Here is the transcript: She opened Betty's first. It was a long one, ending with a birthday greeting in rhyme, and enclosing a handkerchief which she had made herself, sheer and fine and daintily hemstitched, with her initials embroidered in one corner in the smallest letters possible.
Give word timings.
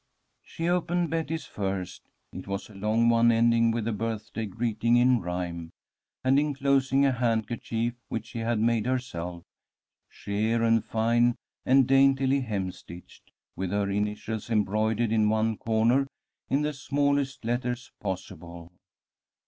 She 0.41 0.67
opened 0.67 1.11
Betty's 1.11 1.45
first. 1.45 2.01
It 2.33 2.47
was 2.47 2.71
a 2.71 2.73
long 2.73 3.07
one, 3.07 3.31
ending 3.31 3.69
with 3.69 3.87
a 3.87 3.91
birthday 3.91 4.47
greeting 4.47 4.97
in 4.97 5.19
rhyme, 5.21 5.69
and 6.23 6.39
enclosing 6.39 7.05
a 7.05 7.11
handkerchief 7.11 7.93
which 8.09 8.25
she 8.25 8.39
had 8.39 8.59
made 8.59 8.87
herself, 8.87 9.43
sheer 10.09 10.63
and 10.63 10.83
fine 10.83 11.35
and 11.67 11.87
daintily 11.87 12.41
hemstitched, 12.41 13.29
with 13.55 13.69
her 13.69 13.91
initials 13.91 14.49
embroidered 14.49 15.11
in 15.11 15.29
one 15.29 15.55
corner 15.55 16.07
in 16.49 16.63
the 16.63 16.73
smallest 16.73 17.45
letters 17.45 17.91
possible. 17.99 18.71